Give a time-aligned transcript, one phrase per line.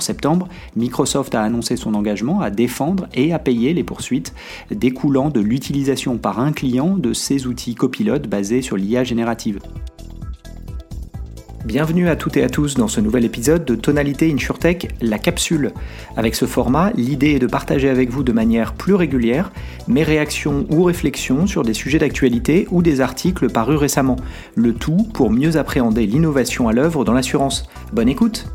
[0.00, 4.32] En septembre, Microsoft a annoncé son engagement à défendre et à payer les poursuites
[4.70, 9.58] découlant de l'utilisation par un client de ses outils copilotes basés sur l'IA générative.
[11.66, 15.72] Bienvenue à toutes et à tous dans ce nouvel épisode de Tonalité InsurTech, la capsule.
[16.16, 19.52] Avec ce format, l'idée est de partager avec vous de manière plus régulière
[19.86, 24.16] mes réactions ou réflexions sur des sujets d'actualité ou des articles parus récemment.
[24.54, 27.68] Le tout pour mieux appréhender l'innovation à l'œuvre dans l'assurance.
[27.92, 28.46] Bonne écoute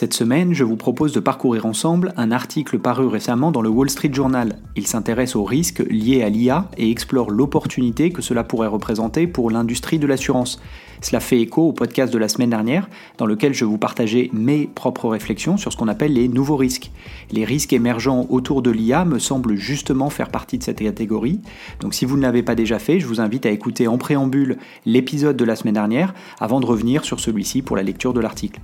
[0.00, 3.90] Cette semaine, je vous propose de parcourir ensemble un article paru récemment dans le Wall
[3.90, 4.56] Street Journal.
[4.74, 9.50] Il s'intéresse aux risques liés à l'IA et explore l'opportunité que cela pourrait représenter pour
[9.50, 10.58] l'industrie de l'assurance.
[11.02, 14.66] Cela fait écho au podcast de la semaine dernière, dans lequel je vous partageais mes
[14.74, 16.92] propres réflexions sur ce qu'on appelle les nouveaux risques.
[17.30, 21.40] Les risques émergents autour de l'IA me semblent justement faire partie de cette catégorie.
[21.80, 24.56] Donc si vous ne l'avez pas déjà fait, je vous invite à écouter en préambule
[24.86, 28.62] l'épisode de la semaine dernière avant de revenir sur celui-ci pour la lecture de l'article.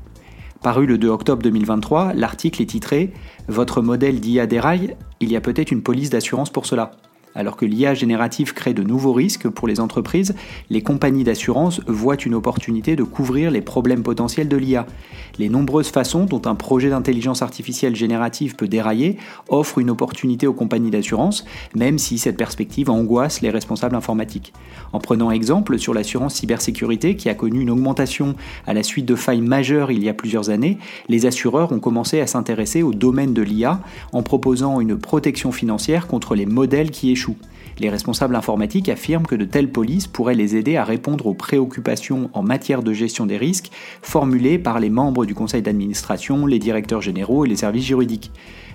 [0.67, 3.13] Paru le 2 octobre 2023, l'article est titré
[3.47, 6.91] Votre modèle d'IA déraille Il y a peut-être une police d'assurance pour cela.
[7.37, 10.35] Alors que l'IA générative crée de nouveaux risques pour les entreprises,
[10.71, 14.87] les compagnies d'assurance voient une opportunité de couvrir les problèmes potentiels de l'IA.
[15.39, 19.19] Les nombreuses façons dont un projet d'intelligence artificielle générative peut dérailler
[19.51, 24.55] offrent une opportunité aux compagnies d'assurance, même si cette perspective angoisse les responsables informatiques.
[24.95, 28.35] En prenant exemple sur l'assurance cybersécurité qui a connu une augmentation
[28.67, 30.79] à la suite de failles majeures il y a plusieurs années,
[31.11, 33.81] les assureurs ont commencé à s'intéresser au domaine de l'IA
[34.15, 37.26] en proposant une protection financière contre les modèles qui échouent
[37.79, 42.31] les responsables informatiques affirment que de telles polices pourraient les aider à répondre aux préoccupations
[42.33, 43.71] en matière de gestion des risques
[44.03, 48.33] formulées par les membres du conseil d'administration, les directeurs généraux et les services juridiques.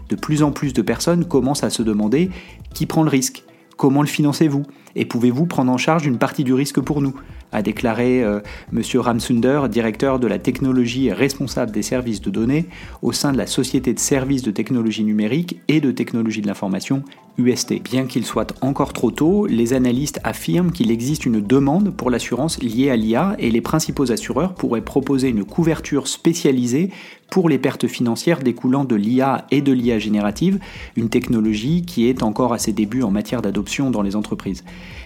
[0.09, 2.29] De plus en plus de personnes commencent à se demander
[2.73, 3.43] qui prend le risque
[3.77, 4.63] Comment le financez-vous
[4.95, 7.15] Et pouvez-vous prendre en charge une partie du risque pour nous?
[7.51, 8.39] A déclaré euh,
[8.73, 8.81] M.
[8.95, 12.65] Ramsunder, directeur de la technologie et responsable des services de données
[13.01, 17.03] au sein de la Société de services de technologie numérique et de technologie de l'information
[17.37, 17.81] UST.
[17.83, 22.61] Bien qu'il soit encore trop tôt, les analystes affirment qu'il existe une demande pour l'assurance
[22.61, 26.91] liée à l'IA et les principaux assureurs pourraient proposer une couverture spécialisée
[27.31, 30.59] pour les pertes financières découlant de l'IA et de l'IA générative,
[30.97, 34.65] une technologie qui est encore à ses débuts en matière d'adoption dans les entreprises.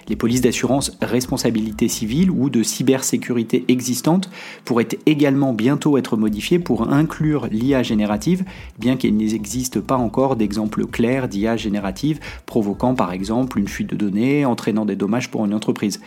[0.09, 4.31] Les polices d'assurance responsabilité civile ou de cybersécurité existantes
[4.66, 8.44] pourraient également bientôt être modifiées pour inclure l'IA générative,
[8.80, 13.96] bien qu'il n'existe pas encore d'exemples clairs d'IA générative provoquant par exemple une fuite de
[13.96, 16.02] données, entraînant des dommages pour une entreprise.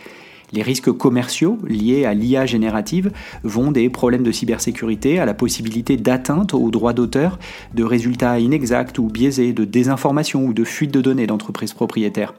[0.51, 3.11] Les risques commerciaux liés à l'IA générative
[3.43, 7.37] vont des problèmes de cybersécurité à la possibilité d'atteinte aux droits d'auteur,
[7.75, 12.33] de résultats inexacts ou biaisés, de désinformation ou de fuite de données d'entreprises propriétaires.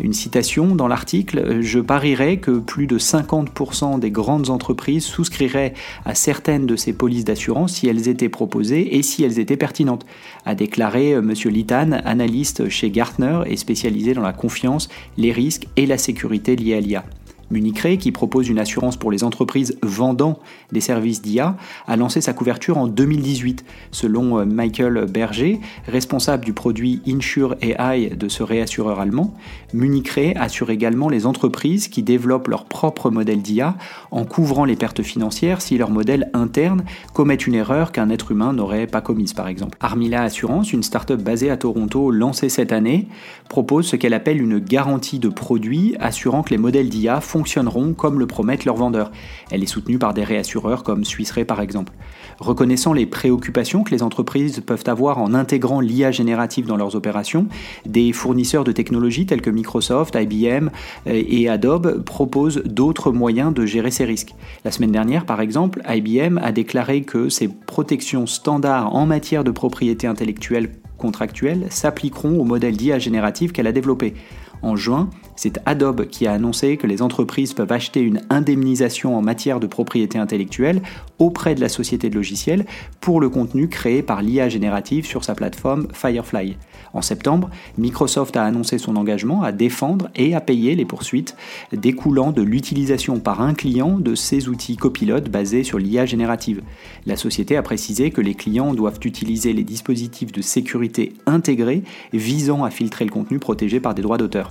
[0.00, 6.14] Une citation dans l'article, je parierais que plus de 50% des grandes entreprises souscriraient à
[6.14, 10.06] certaines de ces polices d'assurance si elles étaient proposées et si elles étaient pertinentes,
[10.46, 11.32] a déclaré euh, M.
[11.52, 16.74] Litan, analyste chez Gartner et spécialisé dans la confiance, les risques et la sécurité liés
[16.74, 17.04] à l'IA.
[17.50, 20.38] Municre, qui propose une assurance pour les entreprises vendant
[20.72, 23.64] des services d'IA, a lancé sa couverture en 2018.
[23.90, 29.34] Selon euh, Michael Berger, responsable du produit Insure AI de ce réassureur allemand,
[29.72, 33.76] Municre assure également les entreprises qui développent leur propre modèle d'IA
[34.10, 36.84] en couvrant les pertes financières si leur modèle interne
[37.14, 39.78] commet une erreur qu'un être humain n'aurait pas commise par exemple.
[39.80, 43.08] Armila Assurance, une start-up basée à Toronto lancée cette année,
[43.48, 48.18] propose ce qu'elle appelle une garantie de produit assurant que les modèles d'IA fonctionneront comme
[48.18, 49.12] le promettent leurs vendeurs.
[49.52, 51.92] Elle est soutenue par des réassureurs comme Swiss Re par exemple.
[52.40, 57.46] Reconnaissant les préoccupations que les entreprises peuvent avoir en intégrant l'IA générative dans leurs opérations,
[57.86, 60.70] des fournisseurs de technologies tels que Microsoft, IBM
[61.06, 64.34] euh, et Adobe proposent d'autres moyens de gérer ces risques.
[64.64, 69.52] La semaine dernière, par exemple, IBM a déclaré que ces protections standards en matière de
[69.52, 74.14] propriété intellectuelle contractuelle s'appliqueront au modèle d'IA générative qu'elle a développé.
[74.60, 79.22] En juin, c'est Adobe qui a annoncé que les entreprises peuvent acheter une indemnisation en
[79.22, 80.82] matière de propriété intellectuelle
[81.20, 82.66] auprès de la société de logiciels
[83.00, 86.56] pour le contenu créé par l'IA générative sur sa plateforme Firefly.
[86.92, 91.36] En septembre, Microsoft a annoncé son engagement à défendre et à payer les poursuites
[91.72, 96.62] découlant de l'utilisation par un client de ces outils copilotes basés sur l'IA générative.
[97.06, 102.64] La société a précisé que les clients doivent utiliser les dispositifs de sécurité intégrés visant
[102.64, 104.48] à filtrer le contenu protégé par des droits d'auteur.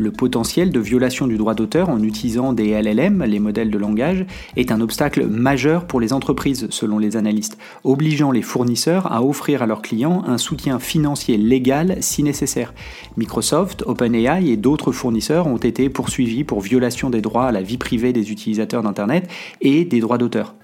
[0.80, 4.26] Violation du droit d'auteur en utilisant des LLM, les modèles de langage,
[4.56, 9.62] est un obstacle majeur pour les entreprises, selon les analystes, obligeant les fournisseurs à offrir
[9.64, 12.74] à leurs clients un soutien financier légal si nécessaire.
[13.18, 17.78] Microsoft, OpenAI et d'autres fournisseurs ont été poursuivis pour violation des droits à la vie
[17.78, 19.30] privée des utilisateurs d'Internet
[19.62, 20.56] et des droits d'auteur.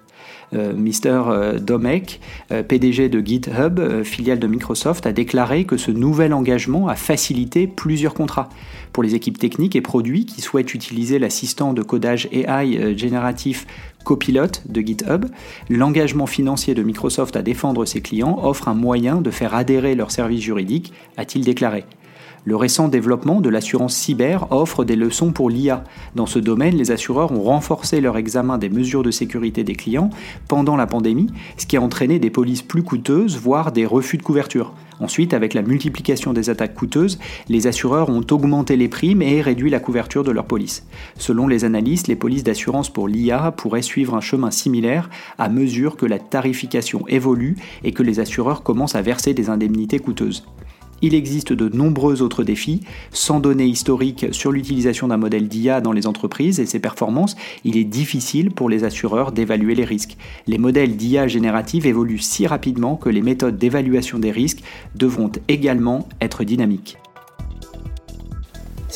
[0.54, 1.24] Euh, Mr.
[1.28, 2.20] Euh, Domek,
[2.52, 7.68] euh, PDG de GitHub, filiale de Microsoft, a déclaré que ce nouvel engagement a facilité
[7.68, 8.50] plusieurs contrats.
[8.92, 13.66] Pour les équipes techniques et produits qui souhaitent utiliser l'assistant de codage AI génératif
[14.04, 15.26] Copilot de GitHub,
[15.70, 20.12] l'engagement financier de Microsoft à défendre ses clients offre un moyen de faire adhérer leurs
[20.12, 21.86] services juridiques, a-t-il déclaré.
[22.46, 25.86] Le récent développement de l'assurance cyber offre des leçons pour l'IA.
[26.14, 30.10] Dans ce domaine, les assureurs ont renforcé leur examen des mesures de sécurité des clients
[30.50, 34.24] pendant la pandémie, ce qui a entraîné des polices plus coûteuses, voire des refus de
[34.24, 34.74] couverture.
[35.00, 37.18] Ensuite, avec la multiplication des attaques coûteuses,
[37.48, 40.86] les assureurs ont augmenté les primes et réduit la couverture de leurs polices.
[41.18, 45.96] Selon les analystes, les polices d'assurance pour l'IA pourraient suivre un chemin similaire à mesure
[45.96, 47.56] que la tarification évolue
[47.86, 50.46] et que les assureurs commencent à verser des indemnités coûteuses.
[51.04, 52.80] Il existe de nombreux autres défis.
[53.12, 57.36] Sans données historiques sur l'utilisation d'un modèle d'IA dans les entreprises et ses performances,
[57.66, 60.16] il est difficile pour les assureurs d'évaluer les risques.
[60.48, 64.64] Les modèles d'IA générative évoluent si rapidement que les méthodes d'évaluation des risques
[64.96, 66.98] devront également être dynamiques.